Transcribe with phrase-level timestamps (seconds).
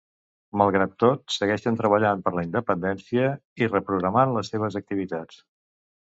[0.59, 3.29] Malgrat tot, segueixen treballant per la independència
[3.65, 5.41] i reprogramant les seves activitats.